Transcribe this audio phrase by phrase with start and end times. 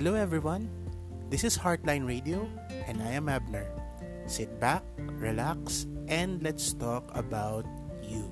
[0.00, 0.64] Hello everyone.
[1.28, 2.48] This is Heartline Radio
[2.88, 3.68] and I am Abner.
[4.24, 7.68] Sit back, relax, and let's talk about
[8.00, 8.24] you.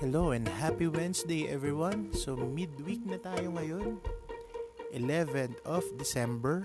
[0.00, 2.16] Hello and happy Wednesday everyone.
[2.16, 4.00] So midweek na tayo ngayon.
[4.96, 6.64] 11th of December.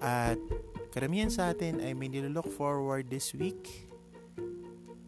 [0.00, 0.40] At
[0.94, 3.90] karamihan sa atin ay may nilook forward this week.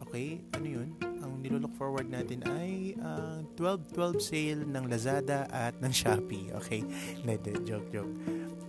[0.03, 0.89] Okay, ano yun?
[1.23, 6.51] Ang nilook forward natin ay ang uh, 12-12 sale ng Lazada at ng Shopee.
[6.59, 6.83] Okay,
[7.67, 8.11] joke, joke.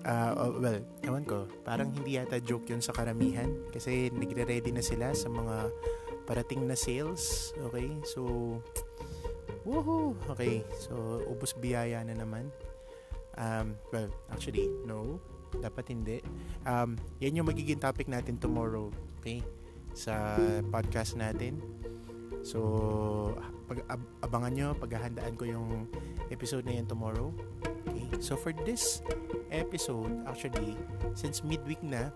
[0.06, 4.80] Uh, oh, well, ewan ko, parang hindi yata joke yun sa karamihan kasi nagre-ready na
[4.80, 5.74] sila sa mga
[6.22, 7.50] parating na sales.
[7.66, 8.22] Okay, so,
[9.66, 10.14] woohoo!
[10.30, 12.46] Okay, so, ubos biyaya na naman.
[13.34, 15.18] Um, well, actually, no.
[15.56, 16.20] Dapat hindi.
[16.68, 18.92] Um, yan yung magiging topic natin tomorrow.
[19.20, 19.40] Okay?
[19.96, 20.36] Sa
[20.68, 21.58] podcast natin.
[22.44, 23.34] So,
[23.66, 25.88] pag ab- abangan nyo, paghahandaan ko yung
[26.30, 27.32] episode na yan tomorrow.
[27.88, 28.08] Okay?
[28.20, 29.00] So, for this
[29.50, 30.76] episode, actually,
[31.18, 32.12] since midweek na,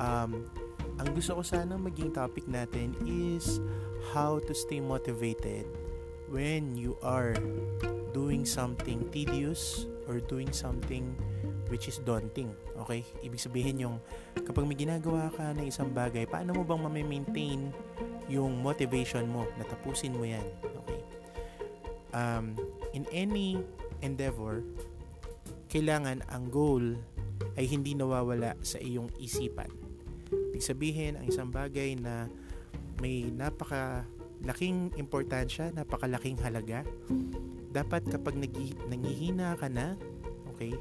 [0.00, 0.46] um,
[1.00, 3.60] ang gusto ko sana maging topic natin is
[4.12, 5.64] how to stay motivated
[6.28, 7.32] when you are
[8.12, 11.16] doing something tedious or doing something
[11.70, 12.50] which is daunting.
[12.84, 13.06] Okay?
[13.22, 13.96] Ibig sabihin yung
[14.34, 17.60] kapag may ginagawa ka ng isang bagay, paano mo bang ma-maintain
[18.26, 20.44] yung motivation mo na tapusin mo yan?
[20.84, 21.00] Okay?
[22.12, 22.58] Um,
[22.92, 23.62] in any
[24.02, 24.66] endeavor,
[25.70, 26.98] kailangan ang goal
[27.54, 29.70] ay hindi nawawala sa iyong isipan.
[30.30, 32.26] Ibig sabihin, ang isang bagay na
[32.98, 34.04] may napaka
[34.44, 36.84] laking importansya, napakalaking halaga,
[37.70, 38.34] dapat kapag
[38.88, 39.94] nangihina ka na,
[40.50, 40.74] okay,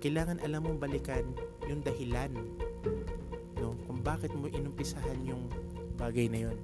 [0.00, 1.24] kailangan alam mong balikan
[1.68, 2.32] yung dahilan
[3.60, 5.46] no, kung bakit mo inumpisahan yung
[6.00, 6.58] bagay na yon.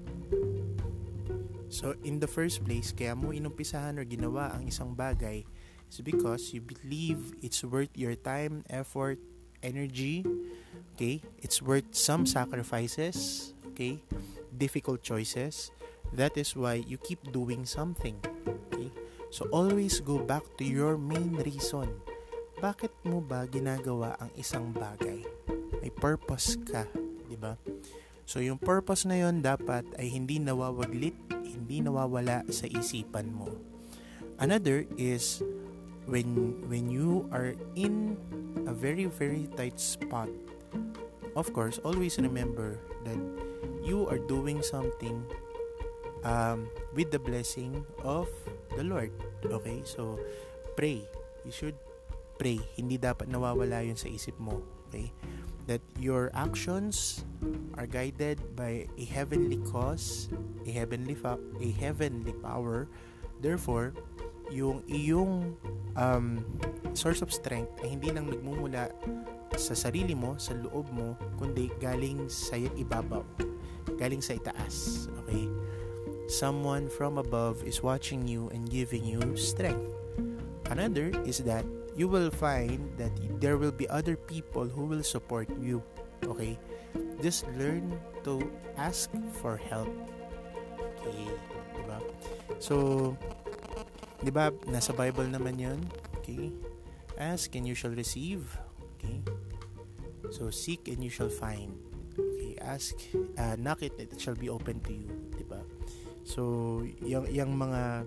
[1.69, 5.44] So, in the first place, kaya mo inumpisahan or ginawa ang isang bagay
[5.92, 9.20] is because you believe it's worth your time, effort,
[9.60, 10.25] energy,
[10.96, 11.20] okay?
[11.44, 14.00] It's worth some sacrifices, okay?
[14.56, 15.70] Difficult choices.
[16.14, 18.16] That is why you keep doing something.
[18.72, 18.91] Okay?
[19.30, 21.91] So always go back to your main reason.
[22.56, 25.21] Bakit mo ba ginagawa ang isang bagay?
[25.84, 26.89] May purpose ka,
[27.28, 27.61] 'di ba?
[28.25, 33.53] So yung purpose na 'yon dapat ay hindi nawawaglit, hindi nawawala sa isipan mo.
[34.41, 35.44] Another is
[36.09, 38.17] when when you are in
[38.65, 40.33] a very very tight spot.
[41.37, 43.21] Of course, always remember that
[43.84, 45.21] you are doing something
[46.25, 48.27] um, with the blessing of
[48.73, 49.12] the Lord.
[49.44, 49.84] Okay?
[49.84, 50.17] So,
[50.75, 51.05] pray.
[51.44, 51.77] You should
[52.38, 52.60] pray.
[52.76, 54.62] Hindi dapat nawawala yun sa isip mo.
[54.88, 55.12] Okay?
[55.66, 57.26] That your actions
[57.74, 60.30] are guided by a heavenly cause,
[60.62, 62.86] a heavenly fa- a heavenly power.
[63.42, 63.92] Therefore,
[64.54, 65.58] yung iyong
[65.98, 66.46] um,
[66.94, 68.94] source of strength ay hindi lang nagmumula
[69.58, 73.26] sa sarili mo, sa loob mo, kundi galing sa ibabaw,
[73.98, 75.10] galing sa itaas.
[75.26, 75.50] Okay?
[76.26, 79.94] someone from above is watching you and giving you strength.
[80.70, 81.64] Another is that
[81.96, 85.82] you will find that there will be other people who will support you.
[86.24, 86.60] Okay?
[87.24, 88.44] Just learn to
[88.76, 89.08] ask
[89.40, 89.88] for help.
[91.00, 91.28] Okay?
[91.80, 91.98] Diba?
[92.60, 93.16] So,
[94.20, 95.80] di ba, nasa Bible naman yun.
[96.20, 96.52] Okay?
[97.16, 98.44] Ask and you shall receive.
[99.00, 99.24] Okay?
[100.28, 101.72] So, seek and you shall find.
[102.12, 102.60] Okay?
[102.60, 102.92] Ask,
[103.40, 105.08] uh, knock it, it shall be open to you.
[105.32, 105.64] Di ba?
[106.28, 108.04] So, yung, yung mga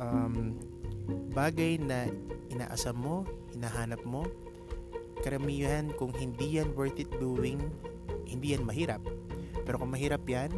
[0.00, 0.56] um,
[1.36, 2.08] bagay na
[2.52, 3.24] inaasam mo,
[3.56, 4.28] hinahanap mo,
[5.24, 7.58] karamihan kung hindi yan worth it doing,
[8.28, 9.00] hindi yan mahirap.
[9.62, 10.50] Pero kung mahirap yan,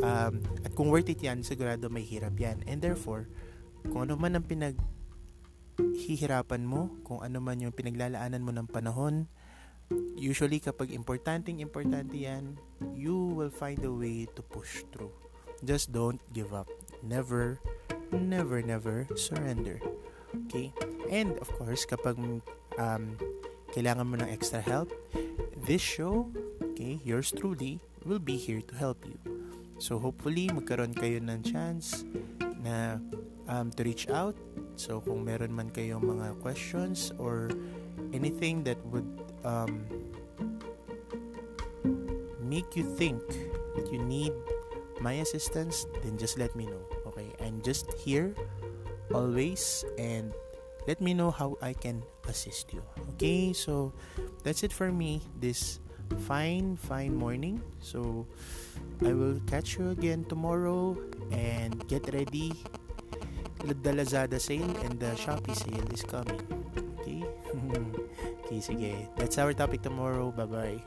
[0.00, 2.62] um, at kung worth it yan, sigurado may hirap yan.
[2.68, 3.26] And therefore,
[3.88, 4.78] kung ano man ang pinag
[5.80, 9.26] hihirapan mo, kung ano man yung pinaglalaanan mo ng panahon,
[10.14, 12.56] usually kapag importanteng importante yan,
[12.94, 15.12] you will find a way to push through.
[15.62, 16.68] Just don't give up.
[17.02, 17.58] Never,
[18.10, 19.80] never, never surrender.
[20.46, 20.72] Okay?
[21.12, 22.16] And of course, kapag
[22.78, 23.04] um,
[23.72, 24.92] kailangan mo ng extra help,
[25.64, 26.28] this show,
[26.72, 29.16] okay, yours truly, will be here to help you.
[29.78, 32.06] So hopefully, magkaroon kayo ng chance
[32.62, 33.02] na
[33.50, 34.38] um, to reach out.
[34.78, 37.50] So kung meron man kayong mga questions or
[38.14, 39.08] anything that would
[39.44, 39.84] um,
[42.40, 43.20] make you think
[43.76, 44.32] that you need
[45.02, 46.84] my assistance, then just let me know.
[47.10, 48.32] Okay, I'm just here
[49.14, 50.32] always and
[50.86, 52.82] let me know how I can assist you.
[53.14, 53.92] Okay, so
[54.42, 55.78] that's it for me this
[56.26, 57.62] fine, fine morning.
[57.80, 58.26] So,
[59.04, 60.96] I will catch you again tomorrow
[61.30, 62.52] and get ready.
[63.62, 66.42] The Lazada sale and the Shopee sale is coming.
[66.98, 67.22] Okay?
[68.46, 69.06] okay, sige.
[69.16, 70.34] That's our topic tomorrow.
[70.34, 70.82] Bye-bye.